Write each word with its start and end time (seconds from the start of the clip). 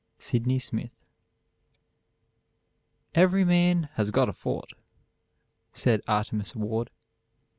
SYDNEY 0.17 0.57
SMITH. 0.57 0.95
"Every 3.13 3.45
man 3.45 3.83
has 3.97 4.09
got 4.09 4.29
a 4.29 4.33
Fort," 4.33 4.71
said 5.73 6.01
Artemus 6.07 6.55
Ward. 6.55 6.89